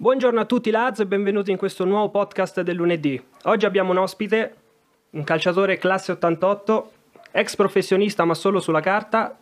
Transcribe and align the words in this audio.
Buongiorno 0.00 0.40
a 0.40 0.46
tutti 0.46 0.70
lads 0.70 1.00
e 1.00 1.06
benvenuti 1.06 1.50
in 1.50 1.58
questo 1.58 1.84
nuovo 1.84 2.08
podcast 2.08 2.62
del 2.62 2.74
lunedì. 2.74 3.22
Oggi 3.42 3.66
abbiamo 3.66 3.90
un 3.90 3.98
ospite, 3.98 4.56
un 5.10 5.24
calciatore 5.24 5.76
classe 5.76 6.12
88, 6.12 6.92
ex 7.32 7.54
professionista 7.54 8.24
ma 8.24 8.32
solo 8.32 8.60
sulla 8.60 8.80
carta 8.80 9.36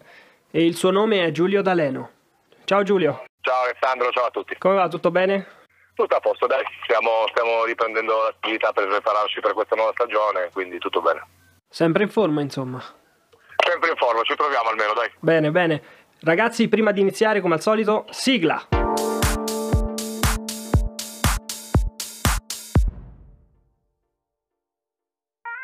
e 0.50 0.66
il 0.66 0.74
suo 0.74 0.90
nome 0.90 1.24
è 1.24 1.30
Giulio 1.30 1.62
D'Aleno. 1.62 2.10
Ciao 2.64 2.82
Giulio. 2.82 3.22
Ciao 3.40 3.62
Alessandro, 3.62 4.10
ciao 4.10 4.24
a 4.24 4.30
tutti. 4.30 4.56
Come 4.58 4.74
va? 4.74 4.88
Tutto 4.88 5.12
bene? 5.12 5.46
Tutto 5.94 6.16
a 6.16 6.18
posto, 6.18 6.48
dai, 6.48 6.64
stiamo, 6.82 7.28
stiamo 7.28 7.64
riprendendo 7.64 8.24
l'attività 8.24 8.72
per 8.72 8.88
prepararci 8.88 9.38
per 9.38 9.52
questa 9.52 9.76
nuova 9.76 9.92
stagione, 9.92 10.50
quindi 10.52 10.78
tutto 10.78 11.00
bene. 11.00 11.24
Sempre 11.68 12.02
in 12.02 12.10
forma, 12.10 12.40
insomma. 12.40 12.82
Sempre 13.64 13.90
in 13.90 13.96
forma, 13.96 14.22
ci 14.22 14.34
proviamo 14.34 14.70
almeno, 14.70 14.92
dai. 14.94 15.08
Bene, 15.20 15.52
bene. 15.52 15.82
Ragazzi, 16.22 16.68
prima 16.68 16.90
di 16.90 17.00
iniziare, 17.00 17.40
come 17.40 17.54
al 17.54 17.60
solito, 17.60 18.06
sigla. 18.10 18.77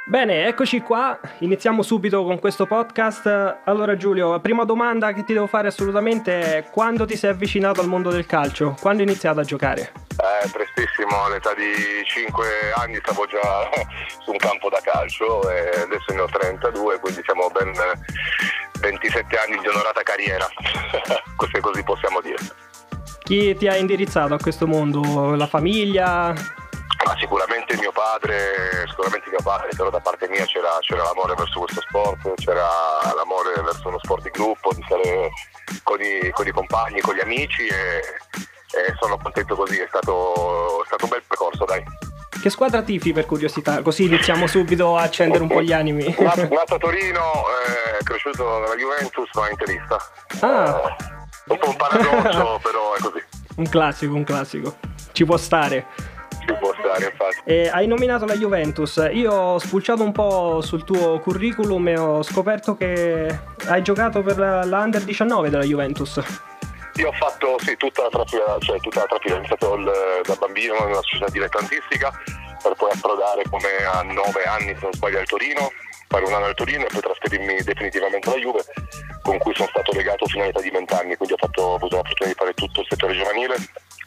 Bene, 0.07 0.47
eccoci 0.47 0.83
qua, 0.83 1.19
iniziamo 1.39 1.81
subito 1.81 2.25
con 2.25 2.39
questo 2.39 2.67
podcast. 2.67 3.61
Allora 3.65 3.97
Giulio, 3.97 4.33
la 4.33 4.39
prima 4.39 4.65
domanda 4.65 5.15
che 5.15 5.25
ti 5.25 5.33
devo 5.33 5.47
fare 5.47 5.69
assolutamente 5.69 6.59
è 6.59 6.65
quando 6.71 7.07
ti 7.07 7.17
sei 7.17 7.31
avvicinato 7.31 7.81
al 7.81 7.89
mondo 7.89 8.11
del 8.11 8.27
calcio? 8.27 8.77
Quando 8.83 9.01
hai 9.01 9.09
iniziato 9.09 9.41
a 9.41 9.45
giocare? 9.45 9.93
Eh, 10.11 10.51
prestissimo, 10.51 11.25
all'età 11.25 11.55
di 11.55 12.05
5 12.05 12.45
anni 12.77 12.97
stavo 12.97 13.25
già 13.25 13.41
su 14.23 14.31
un 14.31 14.37
campo 14.37 14.69
da 14.69 14.81
calcio 14.83 15.49
e 15.49 15.71
adesso 15.81 16.13
ne 16.13 16.21
ho 16.21 16.27
32, 16.27 16.99
quindi 17.01 17.23
siamo 17.25 17.49
ben 17.49 17.73
27 18.81 19.37
anni 19.39 19.59
di 19.59 19.69
onorata 19.69 20.03
carriera, 20.03 20.47
se 21.51 21.61
così 21.61 21.83
possiamo 21.83 22.21
dire. 22.21 22.37
Chi 23.21 23.57
ti 23.57 23.69
ha 23.69 23.77
indirizzato 23.77 24.35
a 24.35 24.39
questo 24.39 24.67
mondo? 24.67 25.35
La 25.35 25.47
famiglia? 25.47 26.35
Ma 27.05 27.17
sicuramente 27.19 27.77
mio 27.77 27.93
padre, 27.93 28.85
sicuramente 28.87 29.24
padre, 29.45 29.69
però 29.77 29.91
da 29.91 30.01
parte 30.01 30.27
mia 30.29 30.45
c'era, 30.47 30.79
c'era, 30.81 31.05
l'amore 31.05 31.35
verso 31.35 31.61
questo 31.61 31.81
sport, 31.83 32.35
c'era 32.37 32.67
l'amore 33.15 33.53
verso 33.63 33.89
uno 33.89 33.99
sport 34.03 34.23
di 34.25 34.31
gruppo, 34.31 34.73
di 34.75 34.83
stare 34.87 35.31
con 35.83 36.01
i, 36.01 36.31
con 36.31 36.47
i 36.47 36.51
compagni, 36.51 37.01
con 37.01 37.15
gli 37.15 37.21
amici 37.21 37.67
e, 37.67 38.01
e 38.75 38.95
sono 38.99 39.19
contento 39.19 39.55
così, 39.55 39.79
è 39.79 39.87
stato, 39.87 40.83
è 40.83 40.87
stato 40.87 41.05
un 41.05 41.11
bel 41.11 41.23
percorso 41.29 41.65
dai. 41.65 41.85
Che 42.41 42.51
squadra 42.51 42.83
tifi 42.83 43.13
per 43.13 43.27
curiosità? 43.27 43.81
Così 43.83 44.05
iniziamo 44.05 44.47
subito 44.47 44.97
a 44.97 45.03
accendere 45.03 45.43
un 45.43 45.49
po' 45.49 45.63
gli 45.63 45.73
animi. 45.73 46.15
Nato 46.19 46.43
a 46.75 46.79
Torino, 46.79 47.45
eh, 47.49 48.03
cresciuto 48.03 48.59
nella 48.59 48.75
Juventus, 48.75 49.31
ma 49.35 49.49
interista. 49.49 49.97
Ah. 50.41 50.83
Eh, 50.99 51.53
un 51.53 51.59
po' 51.59 51.69
un 51.69 51.77
paradosso, 51.77 52.59
però 52.63 52.95
è 52.95 53.01
così. 53.01 53.23
Un 53.57 53.69
classico, 53.69 54.15
un 54.15 54.25
classico. 54.25 54.77
Ci 55.13 55.25
può 55.25 55.37
stare 55.37 55.87
ci 56.47 56.55
può 56.59 56.75
stare 56.79 57.05
infatti. 57.07 57.41
E 57.45 57.69
hai 57.69 57.87
nominato 57.87 58.25
la 58.25 58.35
Juventus, 58.35 59.09
io 59.13 59.33
ho 59.33 59.59
spulciato 59.59 60.03
un 60.03 60.13
po' 60.13 60.61
sul 60.61 60.85
tuo 60.85 61.19
curriculum 61.21 61.89
e 61.89 61.99
ho 61.99 62.23
scoperto 62.23 62.77
che 62.77 63.39
hai 63.67 63.83
giocato 63.83 64.23
per 64.23 64.37
l'Under 64.39 65.03
19 65.03 65.51
della 65.51 65.65
Juventus. 65.65 66.21
Io 66.97 67.09
ho 67.09 67.13
fatto 67.13 67.57
sì, 67.59 67.77
tutta 67.77 68.03
la 68.03 68.09
trafila, 68.09 68.57
cioè 68.61 68.79
tutta 68.79 69.01
la 69.01 69.07
trafila, 69.07 69.35
ho 69.35 69.39
iniziato 69.39 69.77
da 69.77 70.35
bambino 70.39 70.75
nella 70.85 71.03
società 71.03 71.29
dilettantistica 71.31 72.13
per 72.63 72.75
poi 72.77 72.91
approdare 72.93 73.43
come 73.51 73.69
a 73.85 74.03
9 74.03 74.43
anni 74.45 74.75
se 74.75 74.81
non 74.83 74.93
sbaglio 74.93 75.19
al 75.19 75.27
Torino, 75.27 75.73
fare 76.09 76.25
un 76.25 76.33
anno 76.33 76.47
al 76.47 76.55
Torino 76.55 76.85
e 76.85 76.89
poi 76.91 77.01
trasferirmi 77.01 77.63
definitivamente 77.63 78.29
alla 78.29 78.39
Juve 78.39 78.65
con 79.23 79.39
cui 79.39 79.55
sono 79.55 79.69
stato 79.69 79.93
legato 79.93 80.27
fino 80.27 80.45
all'età 80.45 80.61
di 80.61 80.71
20 80.71 80.95
anni, 80.95 81.17
quindi 81.17 81.35
ho, 81.35 81.39
fatto, 81.39 81.63
ho 81.63 81.75
avuto 81.75 81.97
l'opportunità 81.97 82.27
di 82.27 82.35
fare 82.35 82.55
tutto 82.55 82.81
il 82.81 82.87
settore 82.89 83.15
giovanile 83.15 83.57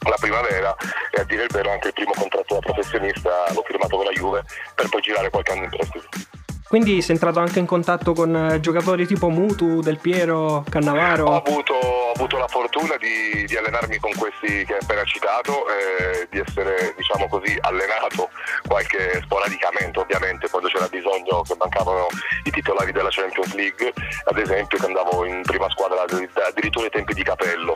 la 0.10 0.18
primavera 0.20 0.76
e 1.12 1.22
a 1.22 1.24
dire 1.24 1.44
il 1.44 1.50
vero 1.52 1.72
anche 1.72 1.88
il 1.88 1.94
primo 1.94 2.12
contratto 2.16 2.54
da 2.56 2.60
professionista 2.60 3.52
l'ho 3.54 3.64
firmato 3.66 3.96
con 3.96 4.06
la 4.06 4.12
Juve 4.12 4.44
per 4.76 4.90
poi 4.90 5.02
girare 5.02 5.30
qualche 5.30 5.52
anno 5.52 5.64
in 5.64 5.70
prestito. 5.70 6.37
Quindi 6.68 7.02
sei 7.02 7.16
entrato 7.16 7.40
anche 7.40 7.60
in 7.60 7.66
contatto 7.66 8.12
con 8.12 8.36
eh, 8.36 8.60
giocatori 8.60 9.08
tipo 9.08 9.30
Mutu, 9.30 9.80
Del 9.80 10.00
Piero, 10.00 10.66
Cannavaro? 10.70 11.24
Ho 11.24 11.38
avuto, 11.38 11.74
ho 11.74 12.12
avuto 12.12 12.38
la 12.38 12.48
fortuna 12.48 12.98
di, 12.98 13.46
di, 13.46 13.56
allenarmi 13.56 13.98
con 14.00 14.12
questi 14.18 14.66
che 14.66 14.74
hai 14.74 14.80
appena 14.82 15.04
citato, 15.06 15.64
eh, 15.70 16.28
di 16.30 16.40
essere 16.40 16.94
diciamo 16.98 17.30
così 17.30 17.58
allenato 17.62 18.30
qualche 18.68 19.22
sporadicamente 19.24 20.00
ovviamente 20.00 20.50
quando 20.50 20.68
c'era 20.68 20.90
bisogno 20.90 21.42
che 21.44 21.56
mancavano 21.58 22.08
i 22.44 22.52
titolari 22.52 22.92
della 22.92 23.10
Champions 23.12 23.54
League, 23.54 23.94
ad 24.26 24.38
esempio 24.38 24.78
che 24.78 24.86
andavo 24.86 25.24
in 25.24 25.42
prima 25.44 25.70
squadra 25.70 26.02
addirittura 26.02 26.84
ai 26.84 26.92
tempi 26.92 27.14
di 27.14 27.24
Capello. 27.24 27.76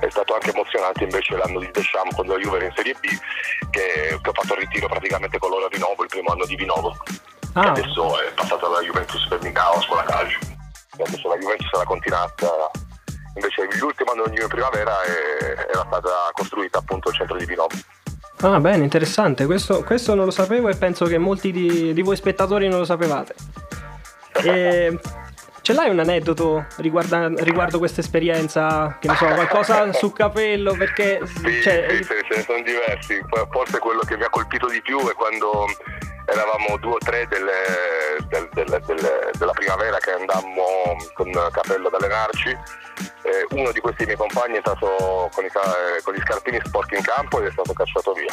È 0.00 0.10
stato 0.10 0.34
anche 0.34 0.50
emozionante 0.50 1.04
invece 1.04 1.36
l'anno 1.36 1.60
di 1.60 1.70
Deschamps 1.70 2.16
quando 2.16 2.32
la 2.32 2.40
Juve 2.40 2.56
era 2.56 2.66
in 2.66 2.72
Serie 2.74 2.94
B 2.94 3.06
che, 3.70 4.18
che 4.20 4.28
ho 4.28 4.32
fatto 4.32 4.54
il 4.54 4.60
ritiro 4.66 4.88
praticamente 4.88 5.38
con 5.38 5.50
loro 5.50 5.66
a 5.66 5.68
Vinovo, 5.70 6.02
il 6.02 6.08
primo 6.08 6.32
anno 6.32 6.44
di 6.46 6.56
Vinovo 6.56 6.96
ah. 7.54 7.70
adesso 7.70 8.20
è 8.20 8.32
passata 8.34 8.68
dalla 8.68 8.80
Juventus 8.82 9.26
per 9.28 9.42
Micao, 9.42 9.80
scuola 9.80 10.02
calcio. 10.04 10.38
E 10.96 11.02
adesso 11.02 11.28
la 11.28 11.36
Juventus 11.36 11.68
era 11.72 11.84
continuata, 11.84 12.70
invece 13.34 13.68
l'ultimo 13.80 14.12
anno 14.12 14.26
di 14.28 14.38
primavera 14.46 15.02
è, 15.02 15.66
era 15.72 15.84
stata 15.86 16.30
costruita 16.32 16.78
appunto 16.78 17.08
il 17.08 17.16
centro 17.16 17.36
di 17.36 17.44
Vinovo. 17.44 17.74
Ah, 18.40 18.60
bene, 18.60 18.84
interessante. 18.84 19.46
Questo, 19.46 19.82
questo, 19.84 20.14
non 20.14 20.26
lo 20.26 20.30
sapevo 20.30 20.68
e 20.68 20.76
penso 20.76 21.06
che 21.06 21.18
molti 21.18 21.50
di, 21.50 21.94
di 21.94 22.02
voi 22.02 22.16
spettatori 22.16 22.68
non 22.68 22.78
lo 22.78 22.84
sapevate. 22.84 23.34
E 24.42 24.98
ce 25.62 25.72
l'hai 25.72 25.88
un 25.88 25.98
aneddoto 25.98 26.66
riguarda, 26.76 27.28
riguardo 27.36 27.78
questa 27.78 28.00
esperienza? 28.00 28.98
Che 29.00 29.08
ne 29.08 29.16
so, 29.16 29.24
qualcosa 29.26 29.92
su 29.94 30.12
capello? 30.12 30.74
Perché. 30.74 31.20
Sì, 31.24 31.62
cioè... 31.62 31.86
sì, 31.88 31.96
sì, 32.02 32.14
ce 32.28 32.36
ne 32.36 32.42
sono 32.42 32.62
diversi. 32.62 33.18
Forse 33.50 33.78
quello 33.78 34.00
che 34.00 34.16
mi 34.16 34.24
ha 34.24 34.28
colpito 34.28 34.68
di 34.68 34.82
più 34.82 34.98
è 35.08 35.14
quando 35.14 35.66
eravamo 36.26 36.76
due 36.78 36.94
o 36.94 36.98
tre 36.98 37.26
delle, 37.28 37.52
del, 38.28 38.48
del, 38.52 38.82
del, 38.86 39.30
della 39.32 39.52
primavera 39.52 39.98
che 39.98 40.12
andammo 40.12 40.96
con 41.14 41.30
Capello 41.50 41.88
ad 41.88 41.94
allenarci. 41.94 42.50
Eh, 42.50 43.46
uno 43.50 43.72
di 43.72 43.80
questi 43.80 44.04
miei 44.04 44.16
compagni 44.16 44.56
è 44.56 44.60
stato 44.60 45.28
con, 45.32 45.44
i, 45.44 45.50
con 46.02 46.14
gli 46.14 46.20
scarpini 46.20 46.60
sporchi 46.64 46.96
in 46.96 47.02
campo 47.02 47.40
ed 47.40 47.48
è 47.48 47.50
stato 47.52 47.72
cacciato 47.72 48.12
via. 48.12 48.32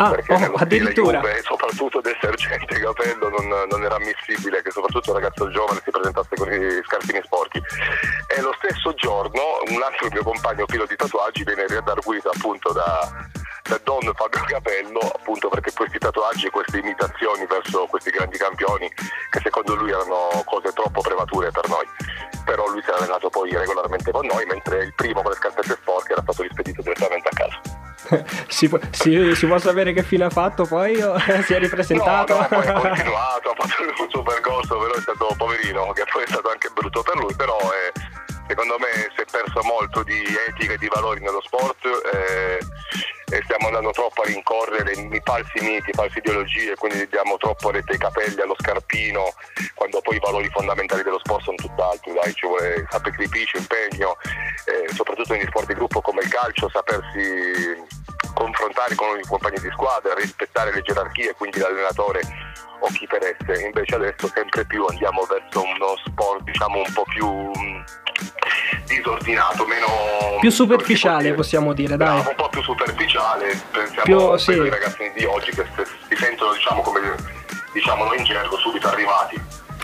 Ah, 0.00 0.10
perché 0.10 0.32
oh, 0.32 0.54
addirittura. 0.54 1.18
Juve, 1.18 1.42
soprattutto 1.42 2.00
del 2.00 2.16
sergente 2.20 2.78
Capello, 2.78 3.28
non, 3.30 3.48
non, 3.68 3.82
era 3.82 3.96
ammissibile 3.96 4.62
che 4.62 4.70
soprattutto 4.70 5.10
un 5.10 5.18
ragazzo 5.18 5.50
giovane 5.50 5.80
si 5.82 5.90
presentasse 5.90 6.36
con 6.36 6.52
i 6.52 6.80
scarpini 6.84 7.20
sporchi. 7.24 7.60
E 8.28 8.40
lo 8.40 8.54
stesso 8.58 8.94
giorno 8.94 9.42
un 9.66 9.82
altro 9.82 10.08
mio 10.12 10.22
compagno 10.22 10.66
filo 10.68 10.86
di 10.86 10.94
tatuaggi 10.94 11.42
viene 11.42 11.66
riadarguito 11.66 12.30
appunto 12.30 12.72
da, 12.72 13.10
da 13.68 13.78
Don 13.84 14.00
Fabio 14.14 14.44
Capello 14.46 15.00
appunto 15.00 15.48
perché 15.48 15.72
questi 15.74 15.98
tatuaggi 15.98 16.46
e 16.46 16.50
queste 16.50 16.78
imitazioni 16.78 17.44
verso 17.46 17.84
questi 17.86 18.10
grandi 18.10 18.38
campioni 18.38 18.88
che 18.88 19.40
secondo 19.42 19.74
lui 19.74 19.90
erano 19.90 20.42
cose 20.46 20.72
troppo 20.72 21.02
premature 21.02 21.50
per 21.50 21.68
noi 21.68 21.84
però 22.46 22.66
lui 22.66 22.80
si 22.82 22.88
è 22.88 22.94
allenato 22.94 23.28
poi 23.28 23.54
regolarmente 23.54 24.10
con 24.10 24.24
noi 24.24 24.46
mentre 24.46 24.84
il 24.84 24.94
primo 24.94 25.20
con 25.20 25.32
le 25.32 25.36
scarpette 25.36 25.76
sporche 25.80 26.12
era 26.12 26.22
stato 26.22 26.42
rispedito 26.42 26.80
direttamente 26.80 27.28
a 27.28 27.36
casa 27.36 27.60
si, 28.48 28.68
può, 28.68 28.78
si, 28.90 29.34
si, 29.34 29.46
può 29.46 29.58
sapere 29.58 29.92
che 29.92 30.02
fine 30.02 30.24
ha 30.24 30.30
fatto 30.30 30.64
poi 30.64 30.96
si 31.44 31.52
è 31.52 31.58
ripresentato? 31.58 32.32
No, 32.32 32.40
no, 32.40 32.48
poi 32.48 32.66
ha 32.66 32.72
continuato, 32.72 33.50
ha 33.50 33.54
fatto 33.54 33.82
il 33.82 34.08
suo 34.08 34.22
percorso, 34.22 34.78
però 34.78 34.94
è 34.94 35.00
stato 35.00 35.34
poverino, 35.36 35.92
che 35.92 36.04
poi 36.10 36.22
è 36.22 36.26
stato 36.26 36.48
anche 36.48 36.70
brutto 36.72 37.02
per 37.02 37.16
lui, 37.16 37.34
però 37.34 37.58
è, 37.58 37.92
secondo 38.46 38.78
me 38.78 39.12
si 39.14 39.20
è 39.20 39.24
perso 39.30 39.62
molto 39.62 40.02
di 40.04 40.24
etica 40.48 40.72
e 40.72 40.78
di 40.78 40.88
valori 40.88 41.20
nello 41.20 41.42
sport. 41.42 41.84
Eh, 41.84 42.58
e 43.30 43.42
stiamo 43.44 43.66
andando 43.66 43.90
troppo 43.90 44.22
a 44.22 44.26
rincorrere 44.26 44.92
i 44.92 45.20
falsi 45.22 45.60
miti, 45.60 45.92
false 45.92 46.18
ideologie, 46.18 46.74
quindi 46.76 47.06
diamo 47.08 47.36
troppo 47.36 47.70
rete 47.70 47.92
ai 47.92 47.98
capelli, 47.98 48.40
allo 48.40 48.56
scarpino, 48.58 49.32
quando 49.74 50.00
poi 50.00 50.16
i 50.16 50.20
valori 50.20 50.48
fondamentali 50.50 51.02
dello 51.02 51.18
sport 51.18 51.42
sono 51.42 51.56
tutt'altro, 51.56 52.12
dai, 52.12 52.32
ci 52.34 52.46
vuole 52.46 52.86
sacrificio, 52.90 53.58
impegno, 53.58 54.16
eh, 54.64 54.92
soprattutto 54.94 55.34
negli 55.34 55.46
sport 55.46 55.66
di 55.66 55.74
gruppo 55.74 56.00
come 56.00 56.22
il 56.22 56.28
calcio, 56.28 56.68
sapersi 56.70 57.86
confrontare 58.34 58.94
con 58.94 59.18
i 59.18 59.26
compagni 59.26 59.58
di 59.60 59.70
squadra, 59.72 60.14
rispettare 60.14 60.72
le 60.72 60.82
gerarchie, 60.82 61.34
quindi 61.34 61.58
l'allenatore 61.58 62.20
o 62.80 62.86
chi 62.88 63.06
per 63.06 63.22
esse. 63.22 63.64
Invece 63.64 63.96
adesso 63.96 64.30
sempre 64.32 64.64
più 64.64 64.84
andiamo 64.86 65.24
verso 65.24 65.62
uno 65.62 65.96
sport 66.06 66.42
diciamo 66.44 66.78
un 66.78 66.92
po' 66.92 67.04
più 67.04 67.26
disordinato, 68.88 69.66
meno... 69.66 69.86
Più 70.40 70.50
superficiale 70.50 71.34
possiamo 71.34 71.72
dire, 71.72 71.96
dai. 71.96 72.18
un 72.18 72.34
po' 72.34 72.48
più 72.48 72.62
superficiale, 72.62 73.60
pensiamo 73.70 74.30
più, 74.30 74.36
sì. 74.38 74.50
ai 74.50 74.70
ragazzini 74.70 75.12
di 75.14 75.24
oggi 75.24 75.50
che 75.50 75.64
si 76.08 76.16
sentono, 76.16 76.52
diciamo, 76.52 76.80
come 76.80 77.14
diciamo 77.72 78.04
noi 78.04 78.18
in 78.18 78.24
gergo, 78.24 78.56
subito 78.58 78.88
arrivati. 78.88 79.40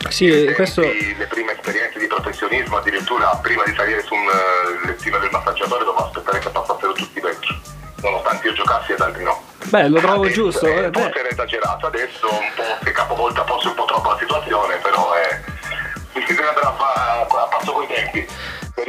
Sì, 0.08 0.28
tempi, 0.28 0.54
questo... 0.54 0.80
Le 0.82 1.26
prime 1.28 1.52
esperienze 1.52 1.98
di 1.98 2.06
professionismo, 2.06 2.76
addirittura 2.76 3.38
prima 3.42 3.62
di 3.64 3.74
salire 3.74 4.02
su 4.02 4.14
un 4.14 4.26
uh, 4.26 4.86
lettino 4.86 5.18
del 5.18 5.30
massaggiatore 5.30 5.84
dovevo 5.84 6.04
aspettare 6.04 6.38
che 6.38 6.48
passassero 6.50 6.92
tutti 6.92 7.18
i 7.18 7.20
vecchi, 7.20 7.60
nonostante 8.02 8.46
io 8.48 8.52
giocassi 8.54 8.92
ed 8.92 9.00
altri 9.00 9.22
no. 9.24 9.42
Beh, 9.64 9.88
lo 9.88 9.98
trovo 9.98 10.22
adesso, 10.22 10.42
giusto. 10.42 10.66
Eh, 10.66 10.90
forse 10.92 11.18
era 11.18 11.28
esagerato, 11.28 11.86
adesso 11.86 12.28
un 12.30 12.52
po' 12.54 12.84
si 12.84 12.92
capovolta 12.92 13.23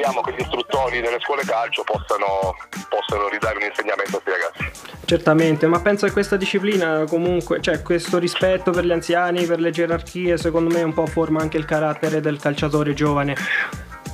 speriamo 0.06 0.22
che 0.22 0.34
gli 0.34 0.42
istruttori 0.42 1.02
delle 1.02 1.20
scuole 1.20 1.44
calcio 1.44 1.84
possano, 1.84 2.56
possano 2.90 3.28
ridare 3.30 3.58
un 3.58 3.64
insegnamento 3.64 4.18
a 4.18 4.22
questi 4.22 4.30
ragazzi. 4.30 4.96
Certamente, 5.06 5.68
ma 5.68 5.80
penso 5.82 6.06
che 6.06 6.12
questa 6.12 6.36
disciplina 6.36 7.06
comunque, 7.08 7.62
cioè 7.62 7.82
questo 7.82 8.20
rispetto 8.20 8.72
per 8.72 8.86
gli 8.86 8.92
anziani, 8.92 9.46
per 9.46 9.60
le 9.60 9.72
gerarchie, 9.72 10.38
secondo 10.38 10.74
me 10.74 10.84
un 10.84 10.94
po' 10.94 11.06
forma 11.08 11.42
anche 11.42 11.58
il 11.58 11.66
carattere 11.66 12.22
del 12.22 12.40
calciatore 12.40 12.94
giovane. 12.94 13.36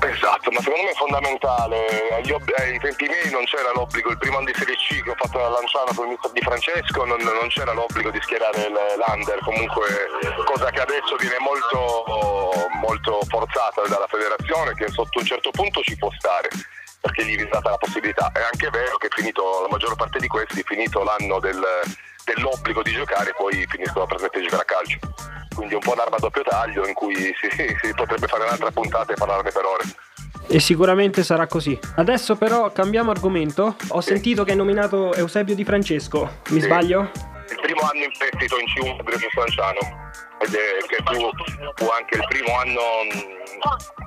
Esatto, 0.01 0.49
ma 0.49 0.59
secondo 0.61 0.83
me 0.83 0.89
è 0.89 0.95
fondamentale. 0.95 1.85
Agli 2.11 2.31
ob- 2.31 2.53
ai 2.57 2.79
tempi 2.79 3.05
miei 3.07 3.29
non 3.29 3.43
c'era 3.45 3.71
l'obbligo, 3.73 4.09
il 4.09 4.17
primo 4.17 4.37
anno 4.37 4.47
di 4.47 4.53
Serie 4.55 4.75
C 4.75 5.03
che 5.03 5.09
ho 5.11 5.15
fatto 5.15 5.45
a 5.45 5.49
Lanciano 5.49 5.93
con 5.93 6.05
il 6.05 6.11
mister 6.11 6.31
Di 6.31 6.41
Francesco 6.41 7.05
non, 7.05 7.19
non 7.21 7.47
c'era 7.49 7.73
l'obbligo 7.73 8.09
di 8.09 8.19
schierare 8.21 8.71
l'under, 8.97 9.39
comunque 9.43 9.85
cosa 10.43 10.71
che 10.71 10.81
adesso 10.81 11.15
viene 11.19 11.37
molto, 11.39 12.49
molto 12.91 13.19
forzata 13.27 13.81
dalla 13.87 14.07
federazione 14.07 14.73
che 14.73 14.89
sotto 14.89 15.19
un 15.19 15.25
certo 15.25 15.49
punto 15.51 15.79
ci 15.81 15.95
può 15.95 16.11
stare 16.17 16.49
perché 16.99 17.25
gli 17.25 17.37
è 17.37 17.47
stata 17.47 17.69
la 17.69 17.77
possibilità. 17.77 18.31
È 18.33 18.41
anche 18.41 18.69
vero 18.69 18.97
che 18.97 19.07
finito 19.09 19.61
la 19.61 19.69
maggior 19.71 19.95
parte 19.95 20.19
di 20.19 20.27
questi, 20.27 20.61
finito 20.63 21.01
l'anno 21.03 21.39
del, 21.39 21.63
dell'obbligo 22.25 22.83
di 22.83 22.91
giocare, 22.91 23.33
poi 23.35 23.65
finiscono 23.67 24.05
smettere 24.05 24.41
di 24.41 24.47
giocare 24.49 24.61
a 24.61 24.65
calcio 24.65 24.99
quindi 25.53 25.73
un 25.73 25.81
po' 25.81 25.91
un'arma 25.91 26.15
a 26.15 26.19
doppio 26.19 26.43
taglio 26.43 26.87
in 26.87 26.93
cui 26.93 27.13
si, 27.13 27.49
si 27.81 27.93
potrebbe 27.93 28.25
fare 28.25 28.43
un'altra 28.43 28.71
puntata 28.71 29.11
e 29.11 29.15
parlarne 29.15 29.51
per 29.51 29.65
ore. 29.65 29.83
E 30.47 30.59
sicuramente 30.59 31.23
sarà 31.23 31.45
così. 31.45 31.77
Adesso 31.95 32.35
però 32.35 32.71
cambiamo 32.71 33.11
argomento. 33.11 33.75
Ho 33.89 34.01
sì. 34.01 34.13
sentito 34.13 34.43
che 34.43 34.51
hai 34.51 34.57
nominato 34.57 35.13
Eusebio 35.13 35.53
Di 35.53 35.65
Francesco, 35.65 36.39
mi 36.49 36.59
sì. 36.59 36.65
sbaglio? 36.65 37.11
Il 37.49 37.59
primo 37.61 37.81
anno 37.81 38.03
in 38.03 38.11
prestito 38.17 38.57
in 38.57 38.65
C1 38.65 39.03
Greco 39.03 39.27
Slanciano 39.33 39.79
è 39.79 40.10
che 40.87 41.03
fu, 41.05 41.29
fu, 41.75 41.87
anche 41.89 42.15
anno 42.55 42.81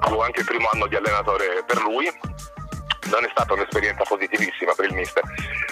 fu 0.00 0.20
anche 0.20 0.40
il 0.40 0.46
primo 0.46 0.68
anno 0.72 0.86
di 0.86 0.96
allenatore 0.96 1.64
per 1.66 1.80
lui 1.82 2.10
non 3.10 3.24
è 3.24 3.28
stata 3.30 3.54
un'esperienza 3.54 4.04
positivissima 4.04 4.72
per 4.74 4.86
il 4.86 4.94
mister 4.94 5.22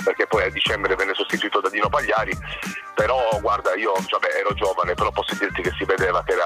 perché 0.04 0.26
poi 0.26 0.44
a 0.44 0.50
dicembre 0.50 0.94
venne 0.94 1.14
sostituito 1.14 1.60
da 1.60 1.68
Dino 1.68 1.88
Pagliari 1.88 2.36
però 2.94 3.38
guarda 3.40 3.74
io 3.74 3.92
vabbè, 3.92 4.38
ero 4.38 4.52
giovane 4.54 4.94
però 4.94 5.10
posso 5.10 5.34
dirti 5.38 5.62
che 5.62 5.72
si 5.76 5.84
vedeva 5.84 6.22
che 6.24 6.32
era 6.32 6.44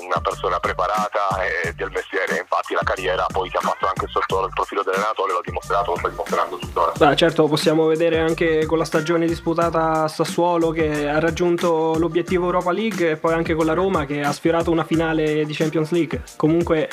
una 0.00 0.20
persona 0.20 0.58
preparata 0.58 1.28
e 1.44 1.72
del 1.74 1.90
mestiere 1.92 2.38
infatti 2.38 2.74
la 2.74 2.82
carriera 2.82 3.26
poi 3.30 3.50
che 3.50 3.58
ha 3.58 3.60
fatto 3.60 3.86
anche 3.86 4.06
sotto 4.08 4.46
il 4.46 4.52
profilo 4.54 4.82
dell'allenatore 4.82 5.32
l'ha 5.32 5.40
dimostrato 5.44 5.90
lo 5.92 5.98
sta 5.98 6.08
dimostrando 6.08 6.56
tuttora. 6.56 6.92
Beh, 6.96 7.16
certo 7.16 7.46
possiamo 7.46 7.86
vedere 7.86 8.18
anche 8.18 8.66
con 8.66 8.78
la 8.78 8.84
stagione 8.84 9.26
disputata 9.26 10.04
a 10.04 10.08
Sassuolo 10.08 10.70
che 10.70 11.08
ha 11.08 11.18
raggiunto 11.18 11.94
l'obiettivo 11.98 12.46
Europa 12.46 12.72
League 12.72 13.10
e 13.10 13.16
poi 13.16 13.34
anche 13.34 13.54
con 13.54 13.66
la 13.66 13.74
Roma 13.74 14.06
che 14.06 14.20
ha 14.20 14.32
sfiorato 14.32 14.70
una 14.70 14.84
finale 14.84 15.44
di 15.44 15.54
Champions 15.54 15.90
League. 15.90 16.22
Comunque 16.36 16.88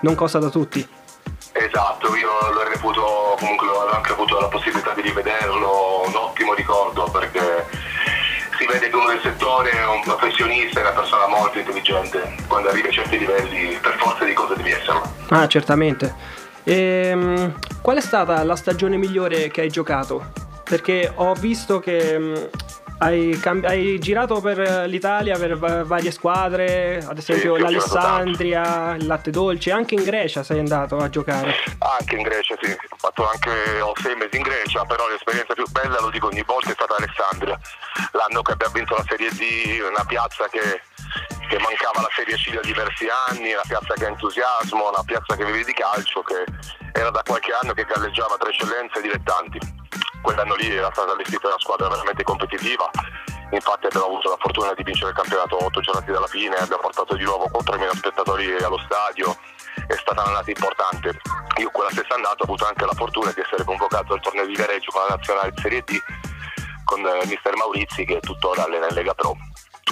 non 0.00 0.14
cosa 0.14 0.38
da 0.38 0.48
tutti 0.48 0.98
Esatto, 1.62 2.16
io 2.16 2.30
lo 2.54 2.62
reputo, 2.66 3.36
comunque 3.38 3.68
ho 3.68 3.90
anche 3.90 4.12
avuto 4.12 4.40
la 4.40 4.48
possibilità 4.48 4.94
di 4.94 5.02
rivederlo, 5.02 6.04
un 6.06 6.14
ottimo 6.14 6.54
ricordo 6.54 7.04
perché 7.10 7.66
si 8.58 8.64
vede 8.64 8.88
che 8.88 8.96
uno 8.96 9.08
del 9.08 9.20
settore 9.22 9.70
è 9.70 9.86
un 9.86 10.00
professionista, 10.00 10.80
è 10.80 10.82
una 10.82 10.92
persona 10.92 11.26
molto 11.26 11.58
intelligente, 11.58 12.34
quando 12.48 12.70
arriva 12.70 12.88
a 12.88 12.92
certi 12.92 13.18
livelli 13.18 13.78
per 13.78 13.94
forza 13.98 14.24
di 14.24 14.32
cose 14.32 14.54
devi 14.56 14.70
esserlo. 14.70 15.02
Ah, 15.28 15.46
certamente. 15.48 16.14
Ehm, 16.64 17.58
qual 17.82 17.98
è 17.98 18.00
stata 18.00 18.42
la 18.42 18.56
stagione 18.56 18.96
migliore 18.96 19.50
che 19.50 19.60
hai 19.60 19.68
giocato? 19.68 20.32
Perché 20.64 21.12
ho 21.14 21.34
visto 21.34 21.78
che 21.78 22.48
hai, 23.00 23.38
cambi- 23.40 23.66
hai, 23.66 23.98
girato 23.98 24.40
per 24.40 24.86
l'Italia 24.86 25.38
per 25.38 25.56
varie 25.86 26.10
squadre, 26.10 26.98
ad 26.98 27.16
esempio 27.16 27.56
sì, 27.56 27.62
l'Alessandria, 27.62 28.94
il 28.94 29.06
Latte 29.06 29.30
Dolce, 29.30 29.72
anche 29.72 29.94
in 29.94 30.02
Grecia 30.02 30.42
sei 30.42 30.58
andato 30.58 30.96
a 30.98 31.08
giocare. 31.08 31.54
Anche 31.78 32.16
in 32.16 32.22
Grecia, 32.22 32.56
sì, 32.60 32.70
ho 32.70 32.96
fatto 32.96 33.28
anche 33.28 33.80
ho 33.80 33.92
sei 34.02 34.14
mesi 34.16 34.36
in 34.36 34.42
Grecia, 34.42 34.84
però 34.84 35.08
l'esperienza 35.08 35.54
più 35.54 35.64
bella, 35.70 35.98
lo 36.00 36.10
dico 36.10 36.26
ogni 36.26 36.42
volta, 36.44 36.70
è 36.70 36.74
stata 36.74 36.96
Alessandria. 36.96 37.58
L'anno 38.12 38.42
che 38.42 38.52
abbiamo 38.52 38.74
vinto 38.74 38.94
la 38.94 39.04
Serie 39.08 39.30
D, 39.30 39.80
una 39.80 40.04
piazza 40.04 40.46
che, 40.48 40.82
che 41.48 41.58
mancava 41.58 42.02
la 42.02 42.10
Serie 42.14 42.36
C 42.36 42.52
da 42.52 42.60
diversi 42.60 43.06
anni, 43.28 43.52
una 43.52 43.66
piazza 43.66 43.94
che 43.94 44.04
ha 44.04 44.08
entusiasmo, 44.08 44.88
una 44.88 45.04
piazza 45.04 45.36
che 45.36 45.44
vive 45.46 45.64
di 45.64 45.72
calcio, 45.72 46.22
che 46.22 46.44
era 46.92 47.10
da 47.10 47.22
qualche 47.24 47.52
anno 47.52 47.72
che 47.72 47.84
galleggiava 47.84 48.36
tra 48.36 48.50
eccellenze 48.50 48.98
e 48.98 49.02
dilettanti 49.02 49.79
quell'anno 50.22 50.54
lì 50.54 50.68
era 50.70 50.90
stata 50.92 51.12
allestita 51.12 51.48
una 51.48 51.58
squadra 51.58 51.88
veramente 51.88 52.22
competitiva 52.22 52.90
infatti 53.50 53.86
abbiamo 53.86 54.06
avuto 54.06 54.30
la 54.30 54.36
fortuna 54.38 54.72
di 54.74 54.82
vincere 54.82 55.10
il 55.10 55.16
campionato 55.16 55.64
8 55.64 55.80
giornati 55.80 56.10
dalla 56.12 56.26
fine 56.26 56.54
abbiamo 56.56 56.82
portato 56.82 57.16
di 57.16 57.24
nuovo 57.24 57.50
4.000 57.50 57.96
spettatori 57.96 58.52
allo 58.62 58.78
stadio 58.78 59.36
è 59.86 59.96
stata 59.96 60.22
un'annata 60.22 60.50
importante 60.50 61.20
io 61.58 61.70
quella 61.70 61.90
stessa 61.90 62.14
annata 62.14 62.42
ho 62.42 62.44
avuto 62.44 62.66
anche 62.66 62.84
la 62.84 62.94
fortuna 62.94 63.32
di 63.32 63.40
essere 63.40 63.64
convocato 63.64 64.14
al 64.14 64.20
torneo 64.20 64.46
di 64.46 64.54
Viareggio 64.54 64.90
con 64.92 65.02
la 65.02 65.16
nazionale 65.16 65.52
Serie 65.56 65.82
D 65.82 65.98
con 66.84 67.00
eh, 67.00 67.26
mister 67.26 67.56
Maurizi 67.56 68.04
che 68.04 68.20
tuttora 68.20 68.64
allena 68.64 68.86
in 68.88 68.94
Lega 68.94 69.14
Pro 69.14 69.36